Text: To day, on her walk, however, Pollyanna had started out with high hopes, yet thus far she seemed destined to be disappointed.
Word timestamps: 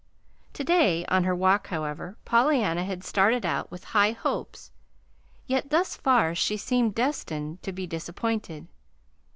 To 0.53 0.63
day, 0.63 1.05
on 1.09 1.25
her 1.25 1.35
walk, 1.35 1.67
however, 1.67 2.17
Pollyanna 2.25 2.83
had 2.83 3.03
started 3.03 3.45
out 3.45 3.69
with 3.69 3.83
high 3.93 4.13
hopes, 4.13 4.71
yet 5.45 5.69
thus 5.69 5.95
far 5.95 6.33
she 6.33 6.57
seemed 6.57 6.95
destined 6.95 7.61
to 7.61 7.71
be 7.71 7.85
disappointed. 7.85 8.65